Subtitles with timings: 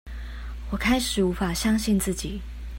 [0.71, 2.41] 我開始無法相信自己